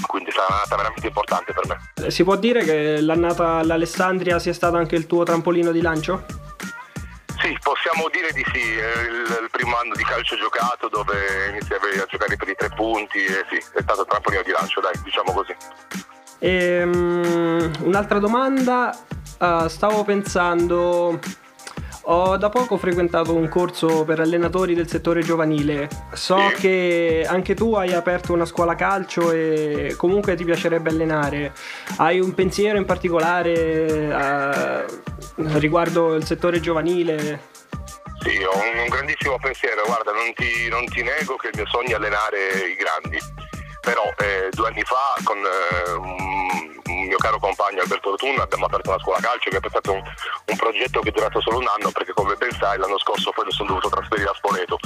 quindi 0.06 0.30
sarà 0.30 0.46
un'annata 0.48 0.76
veramente 0.76 1.06
importante 1.06 1.52
per 1.52 1.66
me. 1.66 2.10
Si 2.10 2.22
può 2.24 2.36
dire 2.36 2.64
che 2.64 3.00
l'annata 3.00 3.56
all'Alessandria 3.56 4.38
sia 4.38 4.52
stata 4.52 4.76
anche 4.76 4.96
il 4.96 5.06
tuo 5.06 5.24
trampolino 5.24 5.72
di 5.72 5.80
lancio? 5.80 6.24
Sì, 7.48 7.56
possiamo 7.62 8.10
dire 8.12 8.30
di 8.32 8.44
sì, 8.52 8.76
è 8.76 9.00
il, 9.08 9.38
il, 9.40 9.48
primo 9.50 9.74
anno 9.78 9.94
di 9.94 10.02
calcio 10.04 10.36
giocato 10.36 10.86
dove 10.88 11.48
iniziavi 11.48 11.98
a 11.98 12.04
giocare 12.04 12.36
per 12.36 12.46
i 12.46 12.54
tre 12.54 12.68
punti 12.68 13.24
e 13.24 13.42
sì, 13.48 13.56
è 13.56 13.80
stato 13.80 14.02
il 14.02 14.06
trampolino 14.06 14.42
di 14.42 14.50
lancio, 14.50 14.82
dai, 14.82 14.92
diciamo 15.02 15.32
così. 15.32 15.56
E, 16.40 16.82
um, 16.82 17.72
un'altra 17.84 18.18
domanda, 18.18 18.94
uh, 19.38 19.66
stavo 19.66 20.04
pensando 20.04 21.18
ho 22.10 22.38
da 22.38 22.48
poco 22.48 22.78
frequentato 22.78 23.34
un 23.34 23.48
corso 23.48 24.04
per 24.04 24.20
allenatori 24.20 24.74
del 24.74 24.88
settore 24.88 25.22
giovanile. 25.22 25.88
So 26.12 26.52
che 26.58 27.24
anche 27.26 27.54
tu 27.54 27.74
hai 27.74 27.92
aperto 27.92 28.32
una 28.32 28.46
scuola 28.46 28.74
calcio 28.74 29.30
e 29.30 29.94
comunque 29.96 30.34
ti 30.34 30.44
piacerebbe 30.44 30.88
allenare. 30.88 31.52
Hai 31.98 32.20
un 32.20 32.34
pensiero 32.34 32.78
in 32.78 32.86
particolare 32.86 34.86
uh, 35.36 35.58
riguardo 35.58 36.14
il 36.14 36.24
settore 36.24 36.60
giovanile? 36.60 37.56
Sì, 38.20 38.42
ho 38.42 38.56
un, 38.56 38.80
un 38.80 38.88
grandissimo 38.88 39.38
pensiero. 39.38 39.82
Guarda, 39.84 40.12
non 40.12 40.32
ti, 40.34 40.68
non 40.70 40.86
ti, 40.86 41.02
nego 41.02 41.36
che 41.36 41.48
il 41.48 41.54
mio 41.56 41.66
sogno 41.66 41.90
è 41.90 41.94
allenare 41.94 42.38
i 42.70 42.74
grandi. 42.74 43.18
Però 43.88 44.12
eh, 44.18 44.50
due 44.50 44.68
anni 44.68 44.82
fa 44.82 45.16
con 45.24 45.38
eh, 45.38 45.92
un 45.92 47.06
mio 47.06 47.16
caro 47.16 47.38
compagno 47.38 47.80
Alberto 47.80 48.10
Rotunno 48.10 48.42
abbiamo 48.42 48.66
aperto 48.66 48.90
una 48.90 48.98
scuola 48.98 49.18
calcio 49.18 49.48
che 49.48 49.56
è 49.56 49.68
stato 49.70 49.92
un, 49.94 50.02
un, 50.44 50.56
progetto 50.56 51.00
che 51.00 51.08
è 51.08 51.12
durato 51.12 51.40
solo 51.40 51.56
un 51.56 51.66
anno 51.74 51.90
perché 51.90 52.12
come 52.12 52.34
ben 52.34 52.52
sai 52.52 52.76
l'anno 52.76 52.98
scorso 52.98 53.30
poi 53.30 53.46
mi 53.46 53.52
sono 53.52 53.68
dovuto 53.68 53.88
trasferire 53.88 54.28
a 54.28 54.34
Spoleto. 54.34 54.76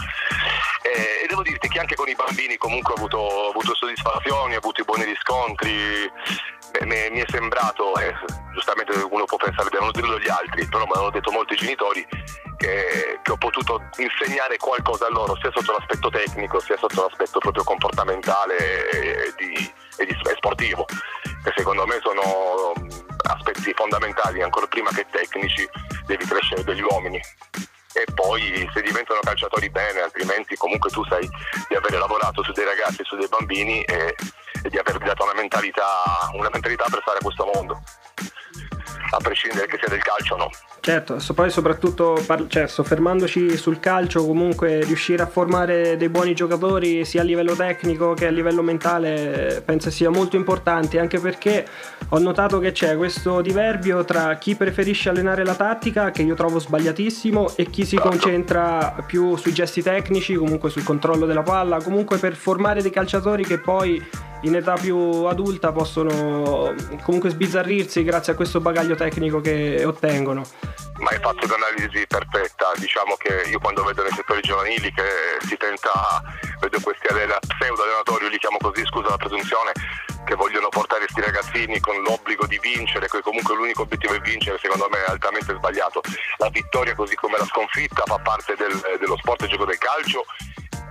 E, 0.82 1.24
e 1.24 1.26
devo 1.26 1.42
dirti 1.42 1.66
che 1.66 1.80
anche 1.80 1.96
con 1.96 2.08
i 2.08 2.14
bambini 2.14 2.56
comunque 2.56 2.92
ho 2.92 2.96
avuto, 2.96 3.16
ho 3.18 3.50
avuto 3.50 3.74
soddisfazioni, 3.74 4.54
ho 4.54 4.58
avuto 4.58 4.82
i 4.82 4.84
buoni 4.84 5.02
riscontri. 5.02 6.08
Mi, 6.86 7.10
mi, 7.10 7.20
è 7.20 7.24
sembrato, 7.28 7.96
eh, 7.96 8.14
giustamente 8.52 8.92
uno 9.10 9.24
può 9.24 9.36
pensare 9.36 9.68
devono 9.68 9.90
dirlo 9.90 10.16
gli 10.20 10.28
altri, 10.28 10.64
però 10.68 10.84
me 10.86 10.92
l'hanno 10.94 11.10
detto 11.10 11.32
molti 11.32 11.56
genitori 11.56 12.06
che, 12.62 13.18
che, 13.22 13.32
ho 13.32 13.36
potuto 13.36 13.82
insegnare 13.96 14.56
qualcosa 14.56 15.06
a 15.06 15.10
loro, 15.10 15.36
sia 15.40 15.50
sotto 15.52 15.72
l'aspetto 15.72 16.08
tecnico, 16.08 16.60
sia 16.60 16.76
sotto 16.76 17.02
l'aspetto 17.02 17.40
proprio 17.40 17.64
comportamentale 17.64 18.88
e, 18.90 19.34
di, 19.36 19.52
e, 19.98 20.06
di, 20.06 20.12
e 20.12 20.34
sportivo 20.36 20.86
che 21.42 21.52
secondo 21.56 21.84
me 21.86 21.98
sono 22.00 22.72
mm, 22.78 22.88
aspetti 23.26 23.72
fondamentali, 23.74 24.42
ancora 24.42 24.66
prima 24.66 24.90
che 24.90 25.06
tecnici, 25.10 25.68
devi 26.06 26.24
crescere 26.24 26.62
degli 26.62 26.82
uomini. 26.82 27.20
E 27.94 28.04
poi 28.14 28.70
se 28.72 28.80
diventano 28.80 29.20
calciatori 29.20 29.68
bene, 29.68 30.00
altrimenti 30.00 30.56
comunque 30.56 30.88
tu 30.90 31.04
sai 31.04 31.28
di 31.68 31.74
aver 31.74 31.98
lavorato 31.98 32.42
su 32.44 32.52
dei 32.52 32.64
ragazzi, 32.64 33.02
su 33.02 33.16
dei 33.16 33.28
bambini 33.28 33.82
e, 33.82 34.14
e 34.62 34.68
di 34.70 34.78
avergli 34.78 35.04
dato 35.04 35.24
una 35.24 35.34
mentalità, 35.34 36.30
una 36.34 36.48
mentalità 36.50 36.86
per 36.88 37.00
stare 37.02 37.18
a 37.18 37.22
questo 37.22 37.50
mondo 37.52 37.82
a 39.16 39.20
prescindere 39.20 39.66
che 39.66 39.76
sia 39.78 39.88
del 39.88 40.02
calcio 40.02 40.34
o 40.34 40.38
no. 40.38 40.50
Certo, 40.80 41.18
poi 41.34 41.48
soprattutto 41.50 42.20
cioè, 42.48 42.66
soffermandoci 42.66 43.56
sul 43.56 43.78
calcio, 43.78 44.26
comunque 44.26 44.82
riuscire 44.82 45.22
a 45.22 45.26
formare 45.26 45.96
dei 45.96 46.08
buoni 46.08 46.34
giocatori 46.34 47.04
sia 47.04 47.20
a 47.20 47.24
livello 47.24 47.54
tecnico 47.54 48.14
che 48.14 48.26
a 48.26 48.30
livello 48.30 48.62
mentale 48.62 49.62
penso 49.64 49.90
sia 49.90 50.10
molto 50.10 50.34
importante, 50.34 50.98
anche 50.98 51.20
perché 51.20 51.64
ho 52.08 52.18
notato 52.18 52.58
che 52.58 52.72
c'è 52.72 52.96
questo 52.96 53.40
diverbio 53.40 54.04
tra 54.04 54.36
chi 54.38 54.56
preferisce 54.56 55.08
allenare 55.08 55.44
la 55.44 55.54
tattica, 55.54 56.10
che 56.10 56.22
io 56.22 56.34
trovo 56.34 56.58
sbagliatissimo, 56.58 57.52
e 57.56 57.70
chi 57.70 57.84
si 57.84 57.94
esatto. 57.94 58.10
concentra 58.10 59.04
più 59.06 59.36
sui 59.36 59.52
gesti 59.52 59.82
tecnici, 59.82 60.34
comunque 60.34 60.68
sul 60.68 60.82
controllo 60.82 61.26
della 61.26 61.42
palla, 61.42 61.80
comunque 61.80 62.18
per 62.18 62.34
formare 62.34 62.82
dei 62.82 62.90
calciatori 62.90 63.44
che 63.44 63.58
poi 63.58 64.04
in 64.42 64.56
età 64.56 64.74
più 64.74 64.96
adulta 65.24 65.72
possono 65.72 66.74
comunque 67.02 67.30
sbizzarrirsi 67.30 68.02
grazie 68.02 68.32
a 68.32 68.36
questo 68.36 68.60
bagaglio 68.60 68.94
tecnico 68.94 69.40
che 69.40 69.84
ottengono. 69.84 70.42
Ma 70.98 71.10
hai 71.10 71.18
fatto 71.18 71.46
un'analisi 71.46 72.06
perfetta, 72.06 72.72
diciamo 72.76 73.16
che 73.16 73.48
io 73.48 73.58
quando 73.58 73.82
vedo 73.82 74.02
nei 74.02 74.12
settori 74.12 74.40
giovanili 74.40 74.92
che 74.92 75.38
si 75.40 75.56
tenta, 75.56 76.22
vedo 76.60 76.78
questi 76.80 77.08
pseudo 77.08 77.82
allenatori, 77.82 78.28
li 78.28 78.38
chiamo 78.38 78.58
così, 78.58 78.84
scusa 78.84 79.08
la 79.10 79.16
presunzione, 79.16 79.72
che 80.24 80.34
vogliono 80.34 80.68
portare 80.68 81.06
questi 81.06 81.20
ragazzini 81.20 81.80
con 81.80 82.00
l'obbligo 82.02 82.46
di 82.46 82.58
vincere, 82.62 83.08
che 83.08 83.20
comunque 83.20 83.54
l'unico 83.56 83.82
obiettivo 83.82 84.14
è 84.14 84.20
vincere, 84.20 84.58
secondo 84.58 84.88
me 84.90 84.98
è 85.04 85.10
altamente 85.10 85.54
sbagliato. 85.54 86.00
La 86.38 86.48
vittoria 86.50 86.94
così 86.94 87.14
come 87.16 87.38
la 87.38 87.46
sconfitta 87.46 88.02
fa 88.06 88.18
parte 88.18 88.54
del, 88.56 88.72
dello 89.00 89.16
sport 89.16 89.42
e 89.42 89.48
gioco 89.48 89.64
del 89.64 89.78
calcio 89.78 90.24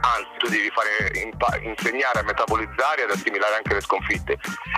anzi 0.02 0.30
tu 0.38 0.48
devi 0.50 0.70
fare, 0.70 1.12
impa- 1.20 1.58
insegnare 1.62 2.20
a 2.20 2.24
metabolizzare 2.24 3.02
e 3.02 3.04
ad 3.06 3.12
assimilare 3.12 3.56
anche 3.56 3.74
le 3.74 3.82
sconfitte. 3.82 4.38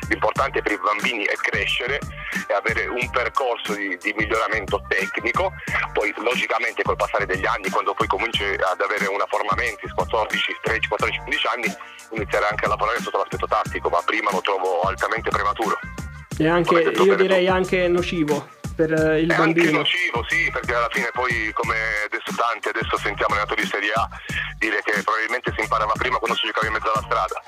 L'importante 0.09 0.61
per 0.61 0.71
i 0.73 0.79
bambini 0.79 1.23
è 1.23 1.35
crescere 1.35 1.99
e 2.47 2.53
avere 2.53 2.87
un 2.87 3.09
percorso 3.09 3.73
di, 3.73 3.97
di 3.97 4.13
miglioramento 4.17 4.83
tecnico, 4.87 5.53
poi 5.93 6.13
logicamente 6.17 6.83
col 6.83 6.95
passare 6.95 7.25
degli 7.25 7.45
anni, 7.45 7.69
quando 7.69 7.93
poi 7.93 8.07
cominci 8.07 8.43
ad 8.43 8.81
avere 8.81 9.07
una 9.07 9.25
forma 9.27 9.53
mentis, 9.55 9.91
14, 9.93 10.59
13, 10.61 10.87
14, 10.87 11.19
15 11.19 11.47
anni, 11.47 11.75
iniziare 12.11 12.47
anche 12.49 12.65
a 12.65 12.69
lavorare 12.69 12.99
sotto 12.99 13.17
l'aspetto 13.17 13.47
tattico, 13.47 13.89
ma 13.89 14.01
prima 14.05 14.31
lo 14.31 14.41
trovo 14.41 14.81
altamente 14.81 15.29
prematuro. 15.29 15.79
E 16.37 16.47
anche, 16.47 16.75
io 16.75 17.15
direi 17.15 17.47
anche 17.47 17.87
nocivo 17.87 18.61
per 18.75 18.91
eh, 18.91 19.21
il 19.21 19.31
è 19.31 19.35
bambino. 19.35 19.65
anche 19.65 19.77
nocivo, 19.77 20.25
sì, 20.27 20.49
perché 20.51 20.73
alla 20.73 20.89
fine 20.91 21.09
poi 21.13 21.51
come 21.53 21.75
adesso 22.05 22.33
tanti 22.35 22.69
adesso 22.69 22.97
sentiamo 22.97 23.33
allenatori 23.33 23.61
di 23.63 23.67
Serie 23.67 23.91
A 23.93 24.09
dire 24.57 24.81
che 24.83 25.01
probabilmente 25.03 25.53
si 25.55 25.61
imparava 25.61 25.93
prima 25.95 26.17
quando 26.17 26.35
si 26.37 26.45
giocava 26.45 26.67
in 26.67 26.73
mezzo 26.73 26.91
alla 26.91 27.05
strada. 27.05 27.41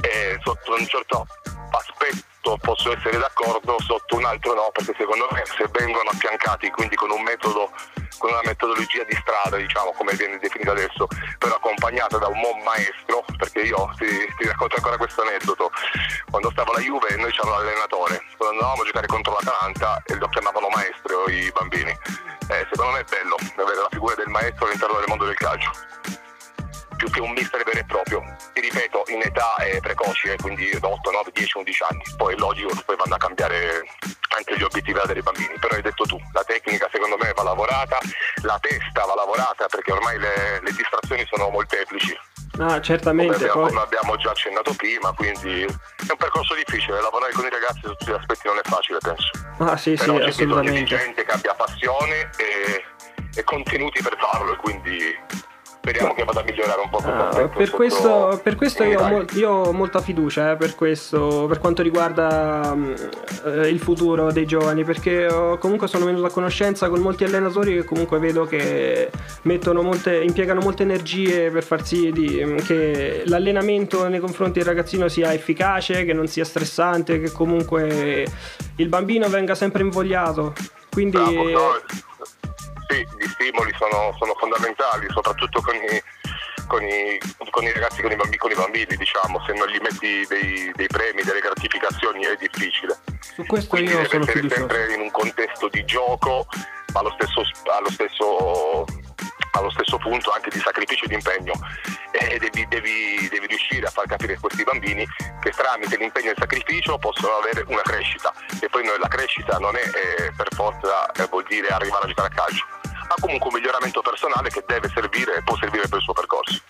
E 0.00 0.38
sotto 0.44 0.74
un 0.74 0.86
certo 0.86 1.26
aspetto 1.70 2.56
posso 2.62 2.92
essere 2.96 3.18
d'accordo, 3.18 3.76
sotto 3.80 4.16
un 4.16 4.24
altro 4.24 4.54
no, 4.54 4.70
perché 4.72 4.94
secondo 4.96 5.28
me 5.32 5.42
se 5.44 5.66
vengono 5.72 6.10
affiancati 6.10 6.70
quindi 6.70 6.94
con 6.96 7.10
un 7.10 7.22
metodo, 7.22 7.70
con 8.18 8.30
una 8.30 8.42
metodologia 8.44 9.04
di 9.04 9.16
strada, 9.20 9.56
diciamo 9.56 9.92
come 9.92 10.12
viene 10.14 10.38
definita 10.38 10.72
adesso, 10.72 11.06
però 11.38 11.54
accompagnata 11.54 12.18
da 12.18 12.28
un 12.28 12.40
buon 12.40 12.60
maestro, 12.62 13.24
perché 13.36 13.60
io 13.60 13.90
ti, 13.96 14.06
ti 14.36 14.46
racconto 14.46 14.76
ancora 14.76 14.96
questo 14.96 15.22
aneddoto, 15.22 15.70
quando 16.30 16.50
stavo 16.50 16.72
alla 16.72 16.82
Juve 16.82 17.16
noi 17.16 17.30
c'era 17.30 17.50
l'allenatore, 17.50 18.20
quando 18.36 18.58
andavamo 18.58 18.82
a 18.82 18.84
giocare 18.84 19.06
contro 19.06 19.32
l'Atalanta 19.32 20.02
e 20.04 20.14
lo 20.16 20.28
chiamavano 20.28 20.68
maestro 20.68 21.28
i 21.28 21.50
bambini. 21.52 21.90
Eh, 22.50 22.66
secondo 22.70 22.92
me 22.92 23.00
è 23.00 23.04
bello 23.04 23.36
avere 23.56 23.80
la 23.80 23.88
figura 23.90 24.14
del 24.14 24.28
maestro 24.28 24.66
all'interno 24.66 24.96
del 24.96 25.08
mondo 25.08 25.24
del 25.24 25.36
calcio 25.36 25.70
più 26.98 27.08
che 27.10 27.20
un 27.20 27.30
mister 27.30 27.62
vero 27.62 27.78
e 27.78 27.84
proprio. 27.84 28.22
Ti 28.52 28.60
ripeto, 28.60 29.04
in 29.08 29.22
età 29.22 29.54
eh, 29.58 29.78
precoci, 29.80 30.28
eh, 30.28 30.36
quindi 30.36 30.68
8, 30.78 31.10
9, 31.10 31.30
10, 31.32 31.58
11 31.58 31.82
anni. 31.88 32.02
Poi 32.16 32.34
è 32.34 32.36
logico 32.36 32.74
che 32.74 32.82
poi 32.84 32.96
vanno 32.96 33.14
a 33.14 33.18
cambiare 33.18 33.84
anche 34.36 34.56
gli 34.56 34.62
obiettivi 34.62 34.98
dei 35.06 35.22
bambini. 35.22 35.54
Però 35.58 35.74
hai 35.74 35.82
detto 35.82 36.04
tu, 36.04 36.18
la 36.32 36.44
tecnica 36.44 36.88
secondo 36.92 37.16
me 37.16 37.32
va 37.34 37.42
lavorata, 37.42 37.98
la 38.42 38.58
testa 38.60 39.04
va 39.04 39.14
lavorata 39.14 39.66
perché 39.68 39.92
ormai 39.92 40.18
le, 40.18 40.60
le 40.62 40.72
distrazioni 40.72 41.24
sono 41.30 41.48
molteplici. 41.50 42.16
Ah, 42.60 42.80
certamente. 42.80 43.34
Come 43.34 43.44
abbiamo, 43.46 43.60
poi- 43.60 43.70
come 43.70 43.82
abbiamo 43.82 44.16
già 44.16 44.30
accennato 44.30 44.74
prima, 44.74 45.12
quindi 45.12 45.62
è 45.62 46.10
un 46.10 46.16
percorso 46.16 46.54
difficile. 46.54 47.00
Lavorare 47.00 47.32
con 47.32 47.44
i 47.44 47.50
ragazzi 47.50 47.80
su 47.82 47.88
tutti 47.94 48.10
gli 48.10 48.14
aspetti 48.14 48.48
non 48.48 48.58
è 48.58 48.62
facile, 48.64 48.98
penso. 48.98 49.30
Ah, 49.58 49.76
sì, 49.76 49.96
sì, 49.96 50.04
Però 50.04 50.18
c'è 50.18 50.24
bisogno 50.24 50.24
di 50.24 50.28
assolutamente. 50.68 50.96
gente 50.96 51.24
che 51.24 51.30
abbia 51.32 51.54
passione 51.54 52.30
e, 52.36 52.84
e 53.34 53.44
contenuti 53.44 54.02
per 54.02 54.16
farlo, 54.18 54.56
quindi 54.56 55.16
speriamo 55.80 56.12
che 56.12 56.24
vada 56.24 56.40
a 56.40 56.42
migliorare 56.42 56.80
un 56.82 56.90
po' 56.90 56.96
Ah, 56.98 57.48
per, 57.48 57.70
questo, 57.70 58.38
per 58.42 58.56
questo 58.56 58.82
io 58.84 59.00
ho, 59.00 59.24
io 59.34 59.50
ho 59.50 59.72
molta 59.72 60.00
fiducia 60.00 60.52
eh, 60.52 60.56
per, 60.56 60.74
questo, 60.74 61.46
per 61.48 61.58
quanto 61.58 61.82
riguarda 61.82 62.72
mm, 62.74 62.92
eh, 63.46 63.68
il 63.68 63.78
futuro 63.78 64.30
dei 64.32 64.44
giovani 64.44 64.84
perché 64.84 65.26
ho- 65.26 65.56
comunque 65.58 65.86
sono 65.88 66.04
venuto 66.04 66.26
a 66.26 66.30
conoscenza 66.30 66.88
con 66.88 67.00
molti 67.00 67.24
allenatori 67.24 67.74
che 67.74 67.84
comunque 67.84 68.18
vedo 68.18 68.44
che 68.44 69.10
mettono 69.42 69.80
molte, 69.82 70.20
impiegano 70.22 70.60
molte 70.60 70.82
energie 70.82 71.50
per 71.50 71.62
far 71.62 71.84
sì 71.86 72.10
di- 72.12 72.42
mm, 72.44 72.56
che 72.58 73.22
l'allenamento 73.26 74.08
nei 74.08 74.20
confronti 74.20 74.58
del 74.58 74.68
ragazzino 74.68 75.08
sia 75.08 75.32
efficace, 75.32 76.04
che 76.04 76.12
non 76.12 76.26
sia 76.26 76.44
stressante, 76.44 77.20
che 77.20 77.30
comunque 77.32 78.26
il 78.76 78.88
bambino 78.88 79.28
venga 79.28 79.54
sempre 79.54 79.82
invogliato. 79.82 80.52
Quindi 80.90 81.16
Bravo, 81.16 81.50
no, 81.50 81.60
sì, 82.88 83.06
gli 83.18 83.28
stimoli 83.28 83.72
sono, 83.76 84.14
sono 84.18 84.34
fondamentali, 84.38 85.06
soprattutto 85.10 85.60
con 85.60 85.74
i, 85.74 86.02
con, 86.66 86.82
i, 86.82 87.18
con 87.50 87.64
i 87.64 87.72
ragazzi, 87.72 88.02
con 88.02 88.10
i, 88.10 88.16
bambini, 88.16 88.36
con 88.36 88.50
i 88.50 88.54
bambini, 88.54 88.96
diciamo, 88.96 89.42
se 89.46 89.52
non 89.52 89.68
gli 89.68 89.78
metti 89.80 90.24
dei, 90.26 90.72
dei 90.74 90.86
premi, 90.86 91.22
delle 91.22 91.40
gratificazioni 91.40 92.24
è 92.24 92.36
difficile. 92.36 92.96
su 93.20 93.44
questo 93.46 93.68
Quindi 93.68 93.90
io 93.90 93.96
deve 93.96 94.08
sono 94.08 94.24
essere 94.24 94.48
sempre 94.48 94.94
in 94.94 95.00
un 95.00 95.10
contesto 95.10 95.68
di 95.68 95.84
gioco, 95.84 96.46
ma 96.92 97.00
allo 97.00 97.14
stesso, 97.18 97.42
allo 97.70 97.90
stesso, 97.90 98.84
allo 99.52 99.70
stesso 99.70 99.98
punto 99.98 100.32
anche 100.32 100.50
di 100.50 100.60
sacrificio 100.60 101.04
e 101.04 101.08
di 101.08 101.14
impegno. 101.14 101.52
E 102.10 102.38
devi, 102.38 102.66
devi- 102.68 103.28
devi 103.28 103.46
riuscire 103.46 103.86
a 103.86 103.90
far 103.90 104.06
capire 104.06 104.34
a 104.34 104.40
questi 104.40 104.64
bambini 104.64 105.06
che 105.40 105.50
tramite 105.50 105.96
l'impegno 105.96 106.28
e 106.28 106.30
il 106.30 106.36
sacrificio 106.38 106.96
possono 106.98 107.34
avere 107.36 107.64
una 107.68 107.82
crescita. 107.82 108.32
E 108.60 108.68
poi 108.68 108.84
la 108.84 109.08
crescita 109.08 109.58
non 109.58 109.76
è 109.76 109.82
eh, 109.82 110.32
per 110.36 110.48
forza 110.54 111.10
eh, 111.12 111.26
vuol 111.28 111.44
dire 111.48 111.68
arrivare 111.68 112.04
a 112.04 112.08
giocare 112.08 112.28
a 112.28 112.34
calcio, 112.34 112.64
ma 113.08 113.14
comunque 113.20 113.48
un 113.48 113.54
miglioramento 113.54 114.00
personale 114.02 114.50
che 114.50 114.62
deve 114.66 114.90
servire 114.94 115.36
e 115.36 115.42
può 115.42 115.56
servire 115.56 115.88
per 115.88 115.98
il 115.98 116.04
suo 116.04 116.12
percorso. 116.12 116.60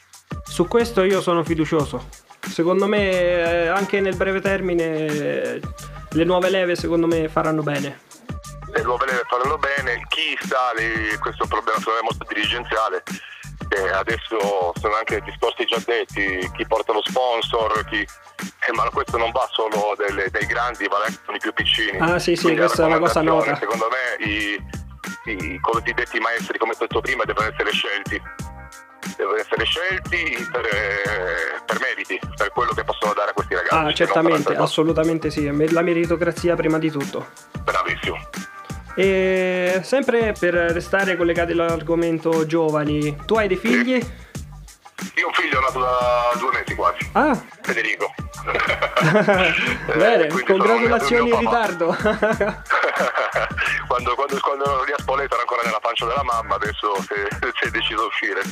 Su 0.44 0.66
questo 0.66 1.02
io 1.02 1.20
sono 1.20 1.42
fiducioso. 1.44 2.08
Secondo 2.40 2.86
me, 2.86 3.10
eh, 3.10 3.66
anche 3.66 4.00
nel 4.00 4.16
breve 4.16 4.40
termine, 4.40 4.84
eh, 5.06 5.60
le 6.10 6.24
nuove 6.24 6.48
leve 6.50 6.76
secondo 6.76 7.06
me 7.06 7.28
faranno 7.28 7.62
bene. 7.62 8.06
le 8.72 8.82
nuove 8.82 9.06
leve 9.06 9.22
faranno 9.26 9.58
bene, 9.58 10.04
chi 10.08 10.36
sta, 10.40 10.72
lì, 10.76 11.16
questo 11.18 11.42
è 11.42 11.44
un 11.44 11.48
problema 11.48 11.78
secondo 11.78 12.00
me 12.00 12.08
molto 12.10 12.26
dirigenziale, 12.28 13.02
e 13.70 13.90
adesso 13.92 14.72
sono 14.78 14.94
anche 14.94 15.20
discorsi 15.22 15.64
già 15.64 15.80
detti, 15.84 16.50
chi 16.54 16.66
porta 16.66 16.92
lo 16.92 17.02
sponsor, 17.04 17.84
chi... 17.86 18.00
eh, 18.00 18.72
ma 18.74 18.88
questo 18.90 19.16
non 19.16 19.30
va 19.30 19.48
solo 19.52 19.94
delle- 19.96 20.30
dei 20.30 20.46
grandi, 20.46 20.86
va 20.86 20.98
anche 21.04 21.18
con 21.24 21.34
i 21.34 21.38
più 21.38 21.52
piccini. 21.52 21.98
Ah, 21.98 22.18
sì, 22.18 22.36
sì, 22.36 22.42
Quindi 22.42 22.60
questa 22.60 22.82
è 22.84 22.86
una 22.86 22.98
cosa 22.98 23.22
nota. 23.22 23.56
Secondo 23.56 23.88
me 23.88 24.24
i, 24.24 24.62
i 25.32 25.58
cosiddetti 25.60 26.18
maestri, 26.18 26.58
come 26.58 26.72
ho 26.72 26.76
detto 26.78 27.00
prima, 27.00 27.24
devono 27.24 27.48
essere 27.48 27.70
scelti. 27.70 28.20
Devono 29.16 29.36
essere 29.36 29.64
scelti 29.64 30.46
per, 30.52 30.64
eh, 30.64 31.60
per 31.64 31.80
meriti, 31.80 32.20
per 32.36 32.50
quello 32.52 32.72
che 32.72 32.84
possono 32.84 33.12
dare 33.14 33.30
a 33.30 33.32
questi 33.32 33.54
ragazzi. 33.54 33.74
Ah, 33.74 33.92
certamente, 33.92 34.54
assolutamente 34.54 35.30
sì. 35.30 35.50
La 35.72 35.82
meritocrazia 35.82 36.54
prima 36.54 36.78
di 36.78 36.90
tutto. 36.90 37.28
Bravissimo. 37.62 38.16
E 38.94 39.80
sempre 39.84 40.34
per 40.38 40.54
restare 40.54 41.16
collegati 41.16 41.52
all'argomento 41.52 42.46
giovani, 42.46 43.16
tu 43.24 43.34
hai 43.36 43.48
dei 43.48 43.56
figli? 43.56 44.04
Io 45.14 45.24
ho 45.24 45.28
un 45.28 45.34
figlio 45.34 45.60
nato 45.60 45.80
da 45.80 46.32
due 46.38 46.50
mesi 46.52 46.74
quasi. 46.74 47.08
Ah, 47.12 47.40
Federico. 47.62 48.12
bene, 49.96 50.26
Eh, 50.26 50.42
congratulazioni 50.44 51.30
in 51.30 51.38
ritardo. 51.38 51.96
quando, 53.86 54.14
quando, 54.14 54.38
quando 54.40 54.64
ero 54.64 54.84
lì 54.84 54.92
a 54.92 54.98
Spoleto 54.98 55.34
era 55.34 55.42
ancora 55.42 55.62
nella 55.64 55.80
pancia 55.80 56.06
della 56.06 56.22
mamma, 56.24 56.54
adesso 56.56 56.94
si 57.02 57.14
è, 57.66 57.70
deciso 57.70 58.02
a 58.02 58.06
uscire. 58.06 58.42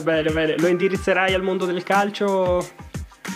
bene, 0.00 0.30
bene. 0.30 0.58
Lo 0.58 0.66
indirizzerai 0.68 1.34
al 1.34 1.42
mondo 1.42 1.66
del 1.66 1.82
calcio? 1.82 2.58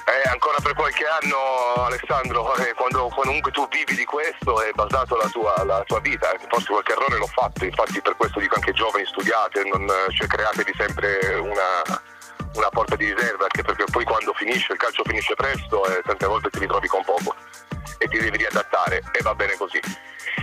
Eh, 0.08 0.28
ancora 0.28 0.58
per 0.62 0.74
qualche 0.74 1.04
anno 1.04 1.84
Alessandro, 1.84 2.54
eh, 2.56 2.74
quando 2.74 3.08
comunque 3.08 3.50
tu 3.50 3.66
vivi 3.68 3.94
di 3.94 4.04
questo 4.04 4.60
è 4.60 4.70
basato 4.72 5.16
la 5.16 5.28
tua, 5.28 5.64
la 5.64 5.82
tua 5.86 6.00
vita, 6.00 6.32
forse 6.48 6.68
qualche 6.68 6.92
errore 6.92 7.16
l'ho 7.18 7.26
fatto, 7.26 7.64
infatti 7.64 8.00
per 8.00 8.14
questo 8.16 8.38
dico 8.40 8.54
anche 8.56 8.72
giovani 8.72 9.04
studiate, 9.06 9.62
non, 9.64 9.86
cioè, 10.10 10.26
createvi 10.26 10.72
sempre 10.76 11.34
una, 11.36 11.82
una 12.56 12.68
porta 12.70 12.96
di 12.96 13.12
riserva, 13.12 13.44
anche 13.44 13.62
perché 13.62 13.84
poi 13.90 14.04
quando 14.04 14.32
finisce, 14.34 14.72
il 14.72 14.78
calcio 14.78 15.02
finisce 15.04 15.34
presto 15.34 15.84
e 15.86 16.02
tante 16.04 16.26
volte 16.26 16.50
ti 16.50 16.58
ritrovi 16.60 16.88
con 16.88 17.02
poco 17.04 17.34
e 17.98 18.08
ti 18.08 18.18
devi 18.18 18.36
riadattare 18.36 19.02
e 19.12 19.22
va 19.22 19.34
bene 19.34 19.54
così. 19.56 19.80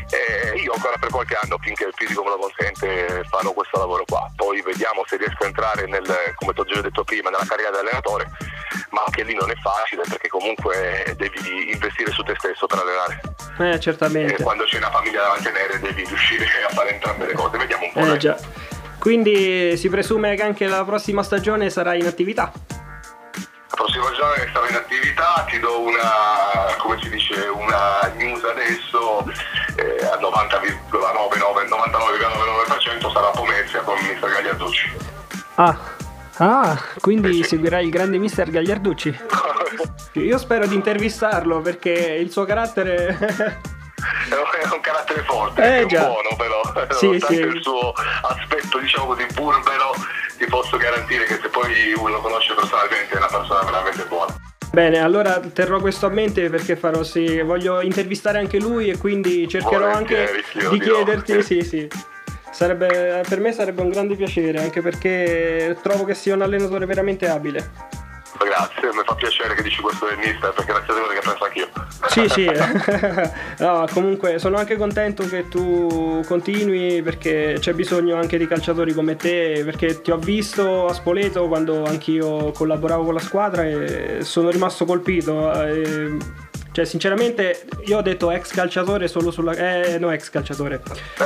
Eh, 0.10 0.58
io 0.60 0.74
ancora 0.74 0.98
per 0.98 1.10
qualche 1.10 1.38
anno, 1.42 1.58
finché 1.62 1.86
il 1.86 1.94
fisico 1.96 2.24
me 2.24 2.30
lo 2.30 2.38
consente, 2.38 3.24
farò 3.30 3.52
questo 3.54 3.80
lavoro 3.80 4.04
qua. 4.06 4.30
Poi 4.36 4.62
vediamo 4.62 5.04
se 5.08 5.18
riesco 5.18 5.44
a 5.44 5.48
entrare 5.48 5.86
nel, 5.88 6.06
come 6.36 6.54
ti 6.54 6.60
ho 6.60 6.66
già 6.66 6.82
detto 6.82 7.04
prima, 7.04 7.30
nella 7.30 7.46
carriera 7.48 7.72
di 7.72 7.78
allenatore, 7.78 8.30
ma 8.90 9.04
anche 9.06 9.24
lì 9.24 9.34
non 9.36 9.50
è 9.50 9.56
facile 9.56 10.04
perché 10.08 10.28
comunque 10.28 11.14
devi 11.18 11.72
investire 11.72 12.12
su 12.12 12.22
te 12.24 12.36
stesso 12.38 12.66
per 12.68 12.80
allenare. 12.80 13.22
Eh, 13.60 13.76
E 13.76 13.80
certamente. 13.80 14.42
quando 14.44 14.66
c'è 14.66 14.78
una 14.78 14.92
famiglia 14.92 15.22
da 15.24 15.30
mantenere 15.30 15.80
devi 15.80 16.04
riuscire 16.06 16.46
a 16.68 16.70
fare 16.70 16.94
entrambe 16.94 17.26
le 17.28 17.34
cose. 17.34 17.58
Vediamo 17.58 17.86
un 17.86 17.92
po'. 17.92 18.00
Eh. 18.00 18.36
Quindi 19.04 19.76
si 19.76 19.90
presume 19.90 20.34
che 20.34 20.44
anche 20.44 20.66
la 20.66 20.86
prossima 20.86 21.24
stagione 21.24 21.70
sarà 21.70 21.94
in 21.94 22.06
attività. 22.06 22.54
La 22.54 23.76
prossima 23.76 24.10
giornata 24.14 24.50
sarò 24.54 24.66
in 24.66 24.76
attività, 24.76 25.46
ti 25.50 25.60
do 25.60 25.82
una, 25.82 26.74
come 26.78 26.98
si 27.02 27.10
dice, 27.10 27.36
una 27.48 28.10
news 28.16 28.42
adesso, 28.46 29.26
eh, 29.76 30.06
al 30.06 30.22
90,99, 30.22 31.68
99,99% 31.68 33.12
sarà 33.12 33.28
Pomezia 33.32 33.82
con 33.82 33.96
Mister 34.08 34.30
Gagliarducci. 34.30 34.92
Ah, 35.56 35.78
ah 36.38 36.82
quindi 37.02 37.44
Sì, 37.44 37.44
seguirai 37.44 37.84
il 37.84 37.92
grande 37.92 38.18
mister 38.18 38.50
Gagliarducci. 38.50 39.20
Io 40.24 40.38
spero 40.38 40.66
di 40.66 40.76
intervistarlo 40.76 41.60
perché 41.60 41.90
il 41.90 42.32
suo 42.32 42.46
carattere... 42.46 43.62
È 44.30 44.74
un, 44.74 44.82
carattere 44.82 45.24
forte, 45.24 45.62
Eh, 45.62 45.82
è 45.82 45.86
già. 45.86 46.06
buono 46.06 46.36
però, 46.36 46.53
Sì, 46.94 47.06
nonostante 47.06 47.36
sì. 47.36 47.42
il 47.42 47.62
suo 47.62 47.92
aspetto 47.92 48.78
diciamo 48.80 49.06
così 49.08 49.26
burbero, 49.34 49.92
ti 50.38 50.46
posso 50.46 50.78
garantire 50.78 51.26
che 51.26 51.40
se 51.42 51.50
poi 51.50 51.94
uno 51.96 52.10
lo 52.10 52.22
conosce 52.22 52.54
personalmente 52.54 53.14
è 53.14 53.18
una 53.18 53.28
persona 53.28 53.64
veramente 53.64 54.06
buona. 54.06 54.36
Bene, 54.72 55.00
allora 55.00 55.40
terrò 55.40 55.80
questo 55.80 56.08
a 56.08 56.10
mente 56.10 56.50
perché 56.50 56.76
farò 56.76 57.04
sì, 57.04 57.42
voglio 57.42 57.82
intervistare 57.82 58.40
anche 58.40 58.60
lui 58.60 58.90
e 58.90 58.98
quindi 58.98 59.48
cercherò 59.48 59.92
Volentieri, 59.92 60.44
anche 60.56 60.70
di 60.70 60.80
chiederti, 60.80 61.44
sì, 61.44 61.62
sì. 61.64 61.88
Sarebbe, 62.50 63.24
per 63.28 63.40
me 63.40 63.52
sarebbe 63.52 63.82
un 63.82 63.90
grande 63.90 64.16
piacere, 64.16 64.60
anche 64.60 64.82
perché 64.82 65.78
trovo 65.82 66.06
che 66.06 66.16
sia 66.16 66.34
un 66.34 66.42
allenatore 66.42 66.86
veramente 66.88 67.28
abile. 67.28 67.72
Grazie, 68.38 68.88
mi 68.94 69.02
fa 69.06 69.16
piacere 69.16 69.54
che 69.56 69.62
dici 69.62 69.82
questo 69.82 70.08
mister 70.18 70.52
perché 70.54 70.72
è 70.72 70.76
una 70.76 70.84
cosa 70.86 71.14
che 71.14 71.22
penso 71.24 71.44
anch'io. 71.46 71.70
Sì, 72.08 72.28
sì, 72.30 72.50
no, 73.64 73.86
comunque 73.92 74.38
sono 74.40 74.58
anche 74.58 74.76
contento 74.76 75.28
che 75.28 75.48
tu 75.48 76.24
continui 76.28 77.02
perché 77.02 77.58
c'è 77.60 77.74
bisogno 77.74 78.16
anche 78.16 78.38
di 78.38 78.48
calciatori 78.48 78.94
come 78.94 79.16
te, 79.16 79.62
perché 79.64 80.02
ti 80.02 80.12
ho 80.12 80.18
visto 80.18 80.88
a 80.88 80.94
Spoleto 80.94 81.48
quando 81.48 81.86
anch'io 81.86 82.52
collaboravo 82.52 83.04
con 83.04 83.14
la 83.14 83.20
squadra 83.20 83.64
e 83.64 84.20
sono 84.22 84.50
rimasto 84.50 84.86
colpito. 84.86 85.52
E, 85.64 86.18
cioè, 86.72 86.86
sinceramente, 86.86 87.66
io 87.86 88.00
ho 88.00 88.02
detto 88.02 88.32
ex 88.32 88.52
calciatore 88.52 89.08
solo 89.08 89.32
sulla. 89.32 89.54
Eh, 89.54 90.00
no, 90.00 90.12
ex 90.12 90.30
calciatore. 90.30 90.82